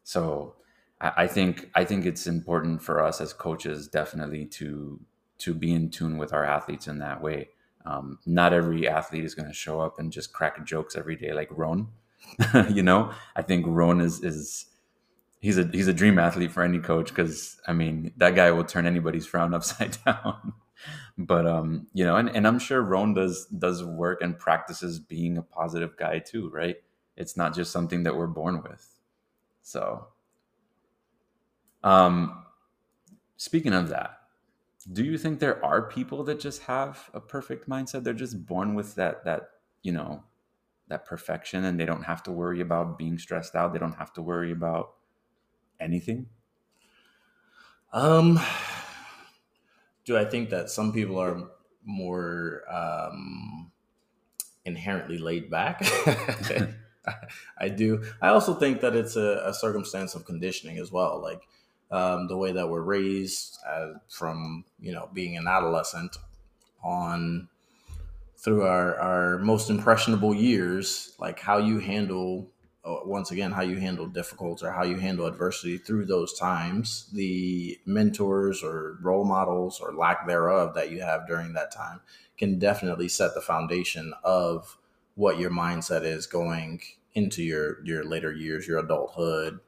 [0.03, 0.55] so
[1.01, 5.01] I, I think i think it's important for us as coaches definitely to
[5.39, 7.49] to be in tune with our athletes in that way
[7.85, 11.33] um, not every athlete is going to show up and just crack jokes every day
[11.33, 11.89] like Ron.
[12.71, 14.67] you know, I think Ron is is
[15.41, 18.65] he's a he's a dream athlete for any coach because I mean that guy will
[18.65, 20.55] turn anybody's frown upside down.
[21.19, 25.39] But um, you know, and, and I'm sure Ron does does work and practices being
[25.39, 26.77] a positive guy too, right?
[27.17, 28.89] It's not just something that we're born with.
[29.63, 30.09] So
[31.83, 32.45] um
[33.37, 34.19] speaking of that,
[34.93, 38.05] do you think there are people that just have a perfect mindset?
[38.05, 39.51] They're just born with that that,
[39.83, 40.25] you know,
[40.89, 43.73] that perfection and they don't have to worry about being stressed out.
[43.73, 44.95] They don't have to worry about
[45.81, 46.27] anything?
[47.93, 48.41] Um
[50.05, 51.51] do I think that some people are
[51.85, 53.71] more um
[54.65, 55.83] inherently laid back?
[57.59, 58.03] I do.
[58.21, 61.21] I also think that it's a, a circumstance of conditioning as well.
[61.21, 61.43] Like
[61.91, 66.17] um, the way that we're raised uh, from you know being an adolescent
[66.83, 67.49] on
[68.39, 72.51] through our, our most impressionable years like how you handle
[72.85, 77.79] once again how you handle difficult or how you handle adversity through those times the
[77.87, 82.01] mentors or role models or lack thereof that you have during that time
[82.37, 84.77] can definitely set the foundation of
[85.15, 86.81] what your mindset is going
[87.15, 89.61] into your your later years your adulthood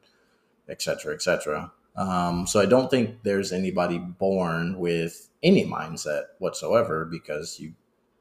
[0.68, 1.72] etc cetera et cetera.
[1.96, 7.72] Um, so I don't think there's anybody born with any mindset whatsoever because you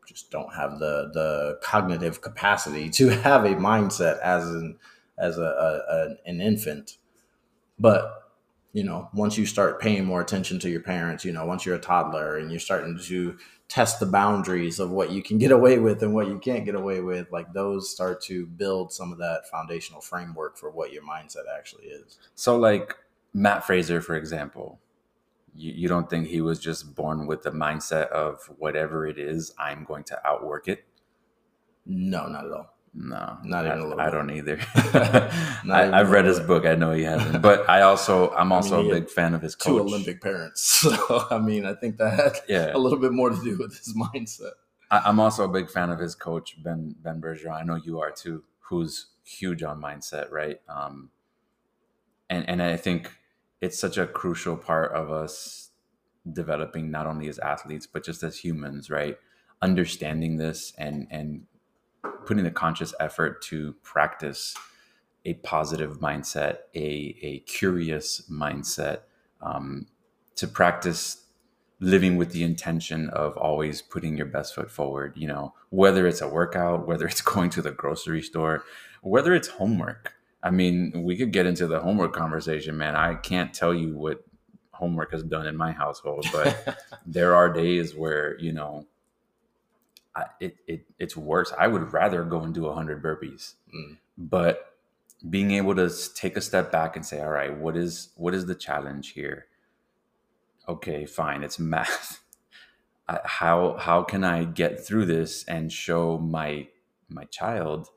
[0.07, 4.77] just don't have the the cognitive capacity to have a mindset as an
[5.17, 6.97] as a, a, a an infant.
[7.79, 8.21] But
[8.73, 11.75] you know, once you start paying more attention to your parents, you know, once you're
[11.75, 13.37] a toddler and you're starting to
[13.69, 16.75] test the boundaries of what you can get away with and what you can't get
[16.75, 21.03] away with, like those start to build some of that foundational framework for what your
[21.03, 22.19] mindset actually is.
[22.35, 22.95] So, like,
[23.33, 24.79] Mat Fraser, for example,
[25.55, 29.53] you, you don't think he was just born with the mindset of whatever it is,
[29.57, 30.85] I'm going to outwork it?
[31.85, 32.75] No, not at all.
[32.97, 34.01] No, not even I, a little.
[34.01, 34.57] I don't either.
[35.69, 36.47] I, have read his bit.
[36.47, 36.65] book.
[36.65, 39.41] I know he hasn't, but I also I'm also I mean, a big fan of
[39.41, 39.67] his coach.
[39.67, 42.71] Two Olympic parents, so I mean, I think that had yeah.
[42.73, 44.51] a little bit more to do with his mindset.
[44.89, 47.59] I, am also a big fan of his coach Ben Ben Bergeron.
[47.59, 50.61] I know you are too, who's huge on mindset, right?
[50.69, 51.09] Um,
[52.29, 53.11] and and I think
[53.61, 55.69] it's such a crucial part of us
[56.31, 59.17] developing not only as athletes but just as humans right?
[59.61, 61.43] Understanding this and and
[62.25, 64.55] putting the conscious effort to practice
[65.25, 68.99] a positive mindset a a curious mindset
[69.41, 69.87] um,
[70.35, 71.23] to practice
[71.79, 76.21] living with the intention of always putting your best foot forward you know whether it's
[76.21, 78.63] a workout whether it's going to the grocery store
[79.01, 80.13] whether it's homework
[80.45, 82.95] I mean, we could get into the homework conversation, man.
[82.95, 84.23] I can't tell you what
[84.71, 88.85] homework has done in my household, but there are days where you know
[90.15, 91.51] I, it, it it's worse.
[91.57, 93.97] I would rather go and do hundred burpees, mm.
[94.19, 94.75] but
[95.27, 98.45] being able to take a step back and say, all right, what is what is
[98.45, 99.47] the challenge here?
[100.69, 102.21] Okay, fine, it's math.
[103.23, 106.67] how how can I get through this and show my
[107.09, 107.89] my child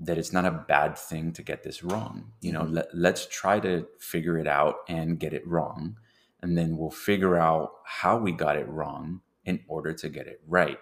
[0.00, 2.32] that it's not a bad thing to get this wrong.
[2.40, 2.74] You know, mm-hmm.
[2.74, 5.96] let, let's try to figure it out and get it wrong.
[6.42, 10.40] And then we'll figure out how we got it wrong in order to get it
[10.46, 10.78] right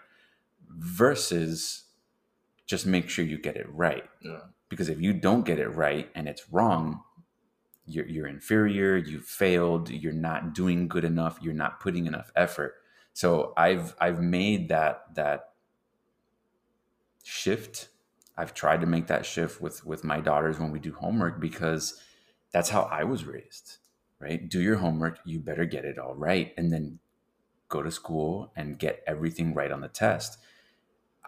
[0.71, 1.85] versus
[2.67, 4.05] just make sure you get it right.
[4.21, 4.41] Yeah.
[4.69, 7.03] Because if you don't get it right and it's wrong,
[7.87, 12.75] you're, you're inferior, you've failed, you're not doing good enough, you're not putting enough effort.
[13.15, 15.49] So I've I've made that that
[17.25, 17.89] shift
[18.39, 22.01] I've tried to make that shift with with my daughters when we do homework because
[22.53, 23.79] that's how I was raised,
[24.21, 24.49] right?
[24.49, 27.01] Do your homework, you better get it all right and then
[27.69, 30.39] go to school and get everything right on the test.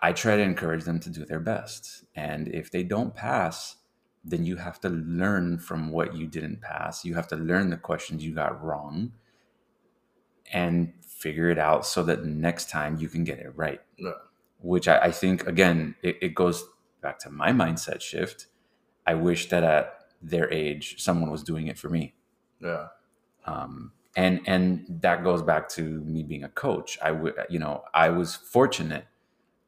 [0.00, 2.04] I try to encourage them to do their best.
[2.14, 3.76] And if they don't pass,
[4.24, 7.04] then you have to learn from what you didn't pass.
[7.04, 9.12] You have to learn the questions you got wrong
[10.52, 13.80] and figure it out so that next time you can get it right.
[13.98, 14.12] Yeah.
[14.60, 16.64] Which I, I, think, again, it, it goes
[17.00, 18.46] back to my mindset shift,
[19.06, 22.14] I wish that at their age someone was doing it for me.
[22.60, 22.88] Yeah.
[23.46, 26.98] Um, and and that goes back to me being a coach.
[27.02, 29.06] I would, you know, I was fortunate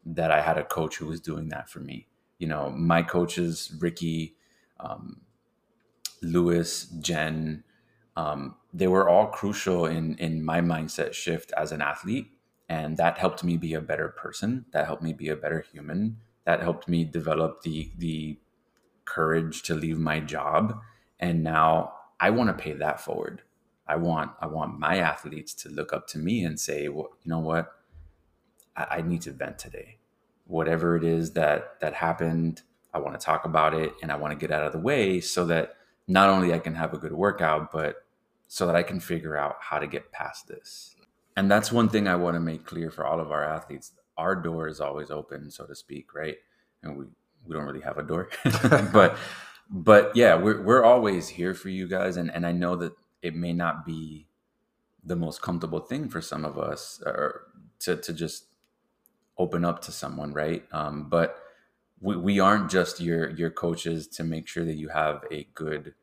[0.04, 2.08] that I had a coach who was doing that for me.
[2.38, 4.34] You know, my coaches, Ricky,
[4.80, 5.20] um,
[6.22, 7.62] Lewis, Jen,
[8.16, 12.32] um, they were all crucial in in my mindset shift as an athlete,
[12.68, 14.66] and that helped me be a better person.
[14.72, 18.38] That helped me be a better human that helped me develop the the
[19.04, 20.80] courage to leave my job.
[21.20, 23.42] And now i want to pay that forward.
[23.86, 27.30] I want i want my athletes to look up to me and say well you
[27.30, 27.72] know what?
[28.76, 29.98] I, I need to vent today.
[30.46, 32.62] Whatever it is that that happened
[32.94, 35.20] i want to talk about it and i want to get out of the way
[35.20, 35.76] so that
[36.08, 38.04] not only i can have a good workout but
[38.48, 40.94] so that i can figure out how to get past this.
[41.36, 44.36] And that's one thing i want to make clear for all of our athletes our
[44.36, 46.36] door is always open so to speak right
[46.82, 47.04] and we
[47.46, 48.28] we don't really have a door
[48.92, 49.16] but
[49.70, 53.34] but yeah we're, we're always here for you guys and and i know that it
[53.34, 54.26] may not be
[55.04, 57.42] the most comfortable thing for some of us or
[57.80, 58.46] to to just
[59.38, 60.64] open up to someone, right?
[60.72, 61.38] Um, but
[62.00, 65.94] we, we aren't just your your coaches to make sure that you have a good,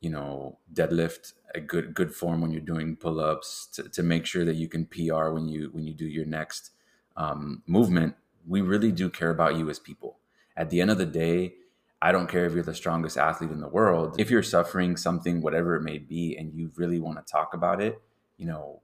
[0.00, 4.26] you know, deadlift, a good good form when you're doing pull ups, to, to make
[4.26, 6.70] sure that you can PR when you when you do your next
[7.16, 8.14] um, movement.
[8.46, 10.18] We really do care about you as people.
[10.56, 11.54] At the end of the day,
[12.00, 14.16] I don't care if you're the strongest athlete in the world.
[14.18, 17.80] If you're suffering something, whatever it may be, and you really want to talk about
[17.80, 18.00] it,
[18.36, 18.82] you know,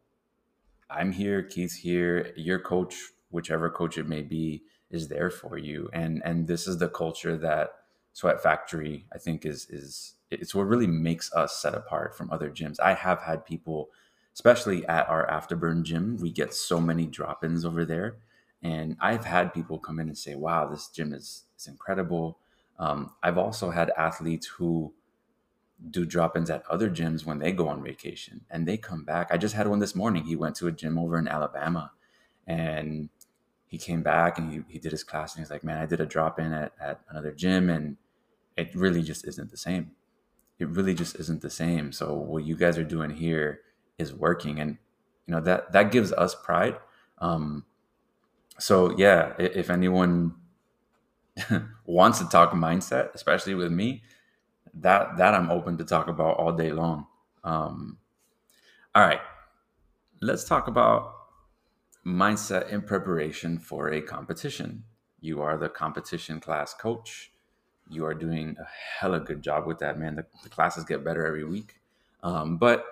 [0.89, 2.95] I'm here, Keith's here, your coach
[3.31, 7.37] whichever coach it may be is there for you and and this is the culture
[7.37, 7.71] that
[8.13, 12.51] sweat factory i think is is it's what really makes us set apart from other
[12.51, 13.91] gyms i have had people
[14.39, 18.17] especially at our afterburn gym we get so many drop-ins over there
[18.63, 22.39] and i've had people come in and say wow this gym is is incredible
[22.79, 24.93] um, i've also had athletes who
[25.91, 29.37] do drop-ins at other gyms when they go on vacation and they come back i
[29.37, 31.93] just had one this morning he went to a gym over in alabama
[32.47, 33.09] and
[33.69, 36.01] he came back and he, he did his class and he's like, man, I did
[36.01, 37.99] a drop in at, at another gym and
[38.57, 39.93] it really just isn't the same.
[40.59, 41.93] It really just isn't the same.
[41.93, 43.61] So what you guys are doing here
[43.99, 44.61] is working.
[44.61, 44.79] And,
[45.27, 46.77] you know, that, that gives us pride.
[47.19, 47.65] Um,
[48.59, 50.35] so yeah, if anyone
[51.85, 54.03] wants to talk mindset, especially with me,
[54.75, 57.07] that, that I'm open to talk about all day long.
[57.45, 57.99] Um,
[58.95, 59.21] all right,
[60.21, 61.15] let's talk about
[62.07, 64.85] mindset in preparation for a competition.
[65.21, 67.33] You are the competition class coach.
[67.91, 68.67] You are doing a
[69.01, 70.17] hella good job with that, man.
[70.17, 71.77] The, the classes get better every week.
[72.23, 72.85] Um, but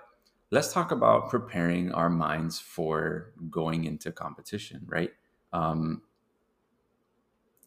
[0.51, 5.11] let's talk about preparing our minds for going into competition, right?
[5.53, 6.03] Um,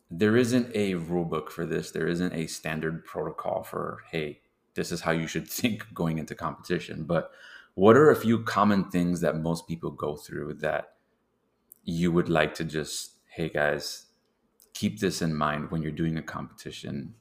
[0.09, 1.91] there isn't a rule book for this.
[1.91, 4.41] There isn't a standard protocol for, hey,
[4.73, 7.03] this is how you should think going into competition.
[7.03, 7.31] But
[7.75, 10.95] what are a few common things that most people go through that
[11.83, 14.05] you would like to just, hey guys,
[14.73, 17.13] keep this in mind when you're doing a competition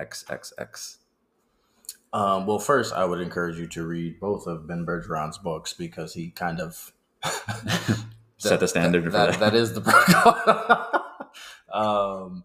[0.00, 0.99] XXX?
[2.12, 6.14] Um, well, first, I would encourage you to read both of Ben Bergeron's books because
[6.14, 6.92] he kind of
[8.36, 9.52] set the standard that, that, that.
[9.52, 11.00] that is the
[11.72, 12.44] um,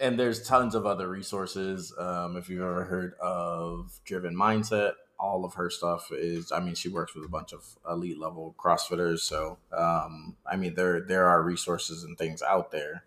[0.00, 1.94] and there's tons of other resources.
[1.98, 6.74] Um, if you've ever heard of Driven Mindset, all of her stuff is i mean
[6.74, 11.26] she works with a bunch of elite level crossfitters so um, i mean there there
[11.26, 13.04] are resources and things out there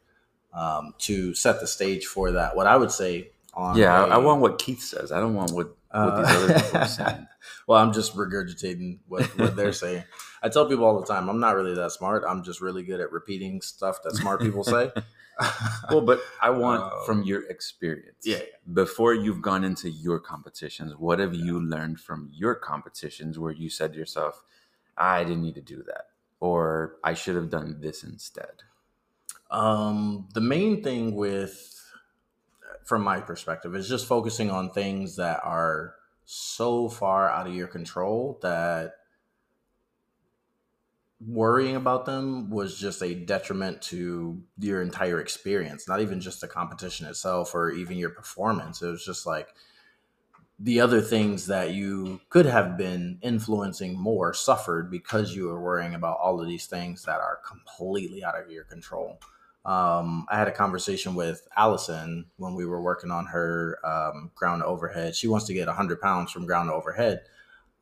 [0.53, 4.17] um, to set the stage for that what i would say on yeah a, I
[4.17, 5.11] want what keith says.
[5.11, 7.27] I don't want what, what uh, these other people are saying.
[7.67, 10.03] well i'm just regurgitating what, what they're saying.
[10.41, 12.23] I tell people all the time i'm not really that smart.
[12.27, 14.91] I'm just really good at repeating stuff that smart people say.
[15.89, 18.25] Well, but I want um, from your experience.
[18.25, 18.41] Yeah,
[18.73, 21.45] Before you've gone into your competitions, what have yeah.
[21.45, 24.43] you learned from your competitions where you said to yourself,
[24.97, 26.07] I didn't need to do that,
[26.39, 28.63] or I should have done this instead?
[29.49, 31.75] Um, the main thing with,
[32.89, 35.93] from my perspective, is just focusing on things that are
[36.25, 38.93] so far out of your control that
[41.25, 46.47] worrying about them was just a detriment to your entire experience, not even just the
[46.47, 48.82] competition itself or even your performance.
[48.82, 49.49] It was just like
[50.60, 55.93] the other things that you could have been influencing more suffered because you were worrying
[55.93, 59.19] about all of these things that are completely out of your control.
[59.69, 64.63] Um, I had a conversation with Allison when we were working on her um, ground
[64.63, 65.15] overhead.
[65.15, 67.21] She wants to get 100 pounds from ground overhead,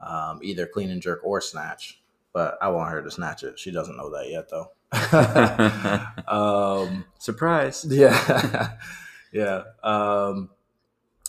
[0.02, 2.02] um, either clean and jerk or snatch
[2.38, 3.58] but I want her to snatch it.
[3.58, 4.72] She doesn't know that yet, though.
[6.88, 7.84] um, Surprise!
[7.90, 8.78] Yeah,
[9.32, 9.64] yeah.
[9.82, 10.52] Um,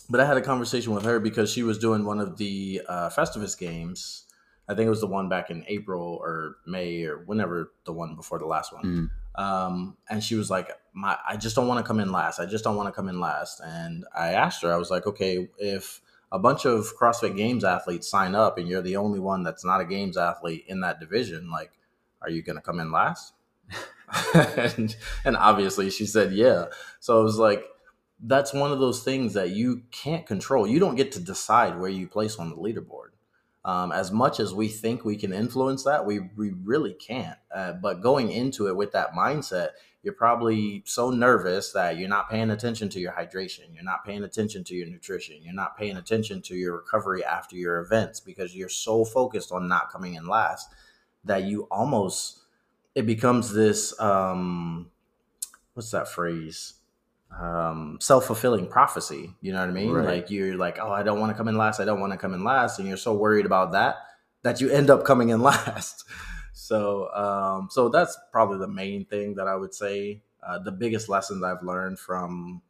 [0.07, 3.09] but I had a conversation with her because she was doing one of the uh,
[3.09, 4.25] Festivus games.
[4.67, 8.15] I think it was the one back in April or May or whenever the one
[8.15, 8.83] before the last one.
[8.83, 9.09] Mm.
[9.39, 12.39] Um, and she was like, "My, I just don't want to come in last.
[12.39, 15.07] I just don't want to come in last." And I asked her, I was like,
[15.07, 19.41] "Okay, if." a bunch of CrossFit Games athletes sign up and you're the only one
[19.41, 21.71] that's not a Games athlete in that division, like,
[22.21, 23.33] are you going to come in last?
[24.33, 26.65] and, and obviously she said yeah.
[26.99, 27.65] So it was like
[28.21, 30.67] that's one of those things that you can't control.
[30.67, 33.09] You don't get to decide where you place on the leaderboard.
[33.65, 37.37] Um, as much as we think we can influence that, we, we really can't.
[37.53, 39.69] Uh, but going into it with that mindset,
[40.01, 44.23] you're probably so nervous that you're not paying attention to your hydration, you're not paying
[44.23, 48.55] attention to your nutrition, you're not paying attention to your recovery after your events because
[48.55, 50.69] you're so focused on not coming in last
[51.25, 52.39] that you almost
[52.95, 54.89] it becomes this um
[55.73, 56.75] what's that phrase
[57.37, 59.91] um self-fulfilling prophecy you know what i mean?
[59.91, 60.05] Right.
[60.07, 62.17] like you're like oh i don't want to come in last i don't want to
[62.17, 63.97] come in last and you're so worried about that
[64.41, 66.05] that you end up coming in last.
[66.53, 70.21] So um so that's probably the main thing that i would say.
[70.41, 72.61] Uh, the biggest lessons i've learned from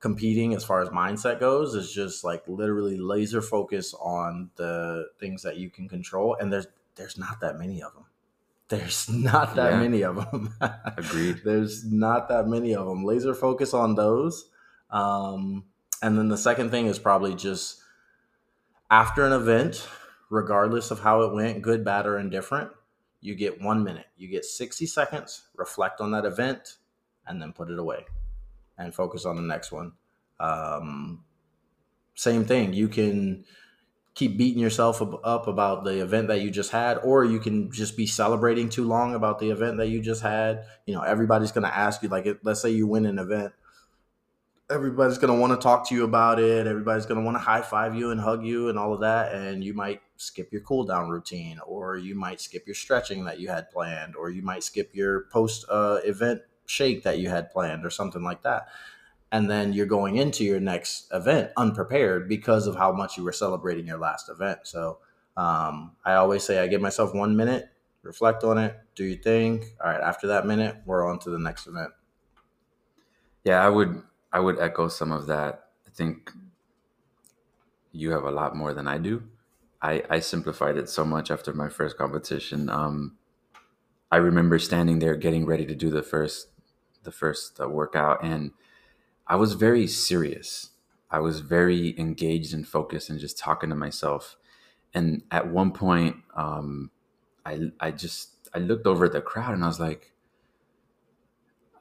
[0.00, 5.42] competing as far as mindset goes is just like literally laser focus on the things
[5.42, 8.03] that you can control and there's there's not that many of them
[8.68, 9.80] there's not that yeah.
[9.80, 10.54] many of them.
[10.96, 11.42] Agreed.
[11.44, 13.04] There's not that many of them.
[13.04, 14.48] Laser focus on those.
[14.90, 15.64] Um,
[16.02, 17.80] and then the second thing is probably just
[18.90, 19.86] after an event,
[20.30, 22.70] regardless of how it went, good, bad, or indifferent,
[23.20, 24.06] you get one minute.
[24.16, 26.76] You get 60 seconds, reflect on that event,
[27.26, 28.04] and then put it away
[28.78, 29.92] and focus on the next one.
[30.40, 31.24] Um,
[32.14, 32.72] same thing.
[32.72, 33.44] You can
[34.14, 37.96] keep beating yourself up about the event that you just had or you can just
[37.96, 40.64] be celebrating too long about the event that you just had.
[40.86, 43.52] You know everybody's going to ask you like let's say you win an event
[44.70, 47.40] everybody's going to want to talk to you about it everybody's going to want to
[47.40, 50.62] high five you and hug you and all of that and you might skip your
[50.62, 54.40] cool down routine or you might skip your stretching that you had planned or you
[54.40, 58.68] might skip your post uh, event shake that you had planned or something like that
[59.34, 63.32] and then you're going into your next event unprepared because of how much you were
[63.32, 64.60] celebrating your last event.
[64.62, 64.98] So
[65.36, 67.68] um, I always say I give myself one minute,
[68.02, 69.64] reflect on it, do your thing.
[69.84, 71.90] All right, after that minute, we're on to the next event.
[73.42, 75.64] Yeah, I would I would echo some of that.
[75.84, 76.30] I think
[77.90, 79.24] you have a lot more than I do.
[79.82, 82.70] I, I simplified it so much after my first competition.
[82.70, 83.16] Um,
[84.12, 86.50] I remember standing there getting ready to do the first
[87.02, 88.52] the first uh, workout and
[89.26, 90.70] I was very serious.
[91.10, 94.36] I was very engaged and focused and just talking to myself.
[94.92, 96.90] And at one point, um,
[97.44, 100.12] I I just I looked over at the crowd and I was like,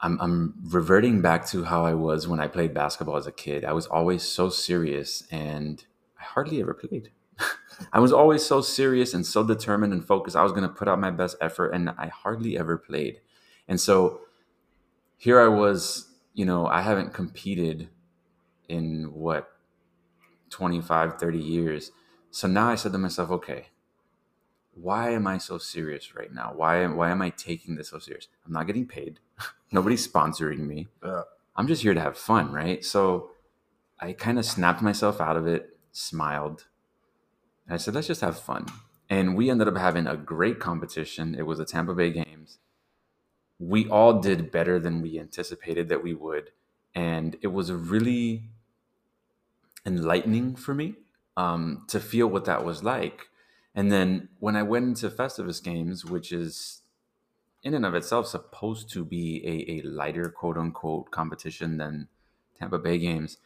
[0.02, 3.66] I'm I'm reverting back to how I was when I played basketball as a kid.
[3.66, 5.84] I was always so serious and
[6.20, 7.12] I hardly ever played.
[7.94, 10.36] I was always so serious and so determined and focused.
[10.36, 13.22] I was going to put out my best effort and I hardly ever played.
[13.68, 14.22] And so
[15.18, 17.90] here I was you know, I haven't competed
[18.68, 19.52] in what
[20.50, 21.92] 25, 30 years.
[22.32, 23.68] So now I said to myself, okay,
[24.74, 26.54] why am I so serious right now?
[26.56, 28.28] Why why am I taking this so serious?
[28.46, 29.20] I'm not getting paid.
[29.72, 30.88] Nobody's sponsoring me.
[31.04, 31.24] Yeah.
[31.56, 32.84] I'm just here to have fun, right?
[32.84, 33.30] So
[34.00, 36.66] I kind of snapped myself out of it, smiled.
[37.68, 38.66] And I said, let's just have fun.
[39.10, 41.36] And we ended up having a great competition.
[41.36, 42.58] It was the Tampa Bay Games
[43.60, 46.52] we all did better than we anticipated that we would.
[46.96, 48.50] And it was really
[49.86, 50.96] enlightening for me
[51.38, 53.28] um, to feel what that was like.
[53.76, 56.82] And then when I went into Festivus Games, which is
[57.64, 62.08] in and of itself supposed to be a, a lighter quote unquote competition than
[62.60, 63.38] Tampa Bay Games,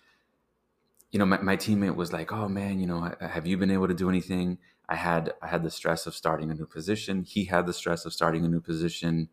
[1.12, 3.88] you know, my, my teammate was like, "Oh man, you know, have you been able
[3.88, 4.58] to do anything?"
[4.90, 7.24] I had I had the stress of starting a new position.
[7.24, 9.30] He had the stress of starting a new position.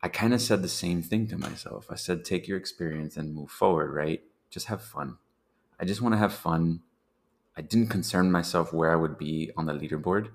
[0.00, 1.86] I kind of said the same thing to myself.
[1.90, 4.22] I said, take your experience and move forward, right?
[4.48, 5.18] Just have fun.
[5.80, 6.80] I just want to have fun.
[7.56, 10.28] I didn't concern myself where I would be on the leaderboard.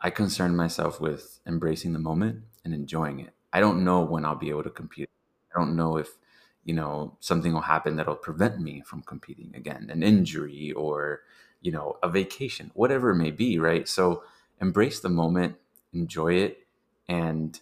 [0.00, 3.34] I concerned myself with embracing the moment and enjoying it.
[3.52, 5.08] I don't know when I'll be able to compete.
[5.54, 6.18] I don't know if,
[6.64, 11.20] you know, something will happen that'll prevent me from competing again, an injury or,
[11.62, 13.88] you know, a vacation, whatever it may be, right?
[13.88, 14.22] So
[14.60, 15.56] embrace the moment,
[15.92, 16.66] enjoy it,
[17.08, 17.58] and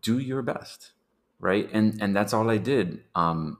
[0.00, 0.92] do your best
[1.40, 1.68] right?
[1.72, 3.02] And and that's all i did.
[3.14, 3.58] Um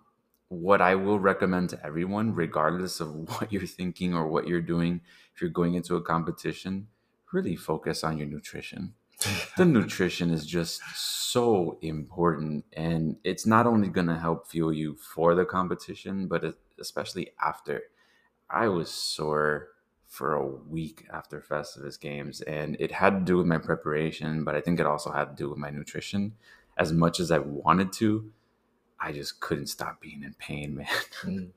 [0.49, 3.09] what i will recommend to everyone regardless of
[3.41, 5.01] what you're thinking or what you're doing
[5.35, 6.89] if you're going into a competition
[7.33, 8.95] really focus on your nutrition.
[9.57, 14.97] The nutrition is just so important and it's not only going to help fuel you
[14.97, 17.85] for the competition but especially after.
[18.51, 19.69] I was sore
[20.13, 24.55] for a week after Festivus games, and it had to do with my preparation, but
[24.55, 26.35] I think it also had to do with my nutrition.
[26.77, 28.31] As much as I wanted to,
[29.01, 30.87] I just couldn't stop being in pain, man.
[31.23, 31.51] Mm.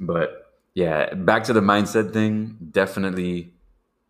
[0.00, 2.58] but yeah, back to the mindset thing.
[2.72, 3.52] Definitely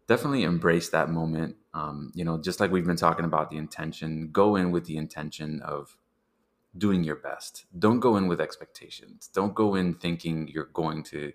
[0.07, 1.57] definitely embrace that moment.
[1.75, 4.97] Um, you know, just like we've been talking about the intention, go in with the
[4.97, 5.99] intention of
[6.77, 7.67] doing your best.
[7.79, 9.29] Don't go in with expectations.
[9.33, 11.35] Don't go in thinking you're going to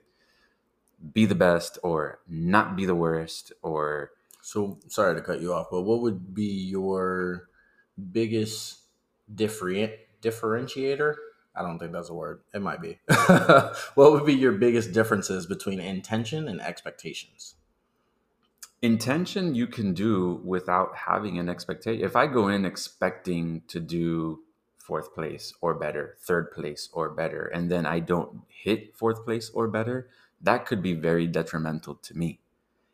[1.14, 5.68] be the best or not be the worst or so sorry to cut you off,
[5.70, 7.50] but what would be your
[8.12, 8.80] biggest
[9.34, 9.92] different
[10.22, 11.16] differentiator?
[11.56, 12.42] I don't think that's a word.
[12.54, 13.00] It might be.
[13.96, 17.56] what would be your biggest differences between intention and expectations?
[18.82, 22.06] Intention you can do without having an expectation.
[22.06, 24.42] If I go in expecting to do
[24.78, 29.50] fourth place or better, third place or better, and then I don't hit fourth place
[29.50, 30.08] or better,
[30.42, 32.40] that could be very detrimental to me.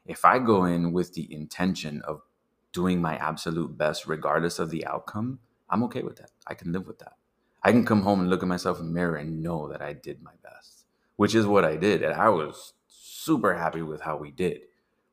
[0.05, 2.21] If I go in with the intention of
[2.71, 5.39] doing my absolute best, regardless of the outcome,
[5.69, 6.31] I'm okay with that.
[6.47, 7.17] I can live with that.
[7.63, 9.93] I can come home and look at myself in the mirror and know that I
[9.93, 10.85] did my best,
[11.15, 12.03] which is what I did.
[12.03, 14.61] And I was super happy with how we did.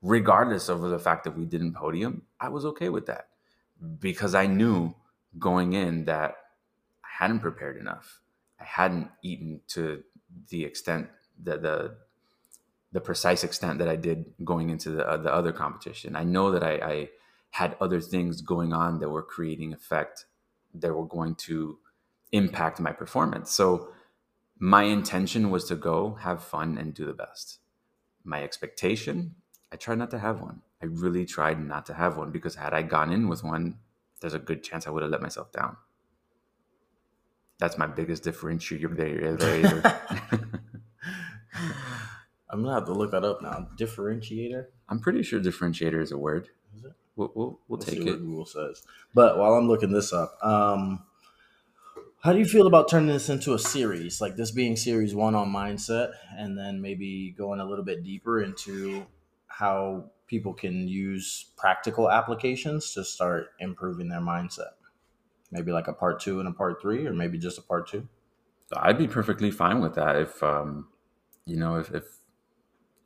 [0.03, 3.29] Regardless of the fact that we didn't podium, I was okay with that
[4.01, 4.95] because I knew
[5.39, 6.37] going in that
[7.05, 8.21] I hadn't prepared enough.
[8.59, 10.03] I hadn't eaten to
[10.49, 11.09] the extent
[11.45, 11.97] that the
[12.93, 16.17] the precise extent that I did going into the uh, the other competition.
[16.17, 17.09] I know that I, I
[17.51, 20.27] had other things going on that were creating effect
[20.75, 21.79] that were going to
[22.33, 23.51] impact my performance.
[23.51, 23.89] So
[24.59, 27.59] my intention was to go have fun and do the best.
[28.25, 29.35] My expectation,
[29.73, 30.63] I tried not to have one.
[30.83, 33.79] I really tried not to have one because had I gone in with one,
[34.21, 35.77] there's a good chance I would have let myself down.
[37.59, 38.95] That's my biggest differentiator
[42.51, 43.69] I'm gonna have to look that up now.
[43.77, 44.67] Differentiator.
[44.89, 46.49] I'm pretty sure differentiator is a word.
[46.77, 46.93] Is it?
[47.17, 48.05] We'll we'll, we'll take it.
[48.05, 48.83] Google says.
[49.15, 51.05] But while I'm looking this up, um,
[52.23, 55.35] how do you feel about turning this into a series, like this being series one
[55.35, 59.07] on mindset, and then maybe going a little bit deeper into
[59.47, 64.73] how people can use practical applications to start improving their mindset?
[65.51, 68.09] maybe like a part two and a part three, or maybe just a part two?
[68.77, 70.17] I'd be perfectly fine with that.
[70.17, 70.89] If um,
[71.45, 72.05] you know, if if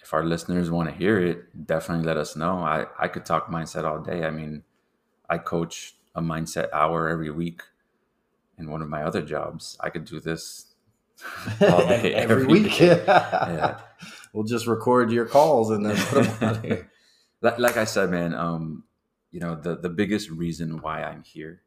[0.05, 2.59] if our listeners want to hear it, definitely let us know.
[2.59, 4.25] I I could talk mindset all day.
[4.25, 4.63] I mean,
[5.31, 7.63] I coach a mindset hour every week
[8.59, 9.79] in one of my other jobs.
[9.81, 10.75] I could do this
[11.63, 12.79] all day every, every week.
[12.81, 13.81] yeah.
[14.35, 16.91] We'll just record your calls and then put them on here.
[17.41, 18.85] like, like I said, man, um,
[19.31, 21.63] you know, the the biggest reason why I'm here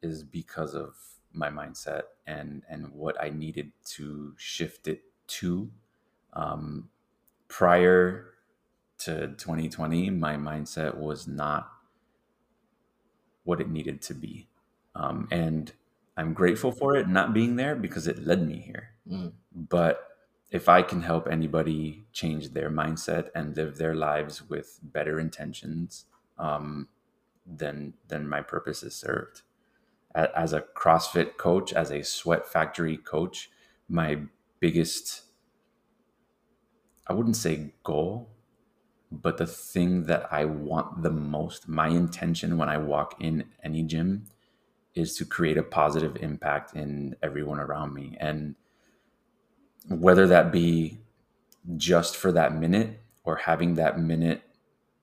[0.00, 0.94] is because of
[1.34, 5.02] my mindset and and what I needed to shift it
[5.38, 5.70] to.
[6.32, 6.88] Um,
[7.48, 8.26] prior
[8.98, 11.70] to 2020, my mindset was not
[13.44, 14.48] what it needed to be,
[14.94, 15.72] um, and
[16.16, 18.90] I'm grateful for it not being there because it led me here.
[19.10, 19.32] Mm.
[19.54, 20.04] But
[20.50, 26.06] if I can help anybody change their mindset and live their lives with better intentions,
[26.38, 26.88] um,
[27.46, 29.42] then then my purpose is served
[30.14, 33.50] as a CrossFit coach, as a sweat factory coach,
[33.88, 34.18] my
[34.60, 35.22] biggest,
[37.08, 38.28] I wouldn't say goal,
[39.10, 43.82] but the thing that I want the most, my intention when I walk in any
[43.82, 44.26] gym
[44.94, 48.16] is to create a positive impact in everyone around me.
[48.20, 48.56] And
[49.88, 50.98] whether that be
[51.76, 54.42] just for that minute or having that minute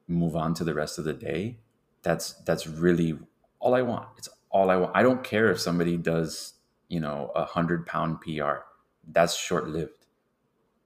[0.07, 1.57] move on to the rest of the day,
[2.03, 3.17] that's that's really
[3.59, 4.07] all I want.
[4.17, 4.91] It's all I want.
[4.95, 6.53] I don't care if somebody does,
[6.87, 8.63] you know, a hundred pound PR.
[9.07, 10.05] That's short lived.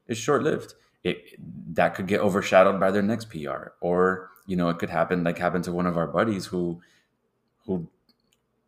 [0.07, 0.73] It's short lived.
[1.03, 1.35] It
[1.75, 5.37] that could get overshadowed by their next PR, or you know, it could happen like
[5.37, 6.81] happened to one of our buddies who
[7.65, 7.87] who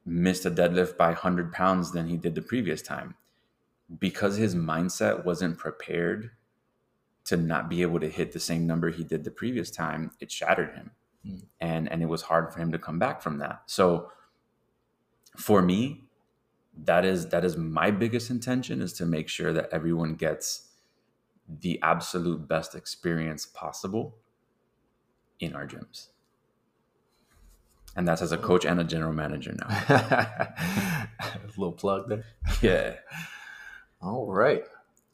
[0.06, 3.16] missed a deadlift by hundred pounds than he did the previous time
[4.00, 6.32] because his mindset wasn't prepared
[7.26, 10.12] to not be able to hit the same number he did the previous time.
[10.20, 10.92] It shattered him,
[11.26, 11.44] mm.
[11.60, 13.64] and and it was hard for him to come back from that.
[13.66, 14.12] So
[15.38, 16.04] for me,
[16.86, 20.70] that is that is my biggest intention is to make sure that everyone gets
[21.60, 24.16] the absolute best experience possible
[25.40, 26.08] in our gyms.
[27.96, 29.68] And that's as a coach and a general manager now.
[29.68, 31.08] a
[31.58, 32.24] little plug there.
[32.62, 32.96] Yeah.
[34.02, 34.64] All right.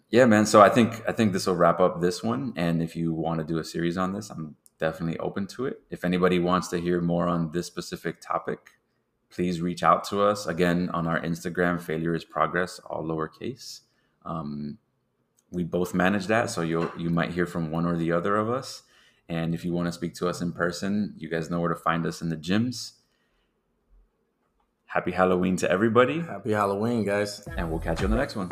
[0.09, 0.45] Yeah, man.
[0.45, 2.53] So I think I think this will wrap up this one.
[2.55, 5.81] And if you want to do a series on this, I'm definitely open to it.
[5.89, 8.59] If anybody wants to hear more on this specific topic,
[9.29, 11.81] please reach out to us again on our Instagram.
[11.81, 13.81] Failure is progress, all lowercase.
[14.23, 14.77] Um,
[15.51, 18.49] we both manage that, so you you might hear from one or the other of
[18.49, 18.83] us.
[19.29, 21.75] And if you want to speak to us in person, you guys know where to
[21.75, 22.93] find us in the gyms.
[24.85, 26.21] Happy Halloween to everybody.
[26.21, 27.45] Happy Halloween, guys.
[27.57, 28.49] And we'll catch you on the next one.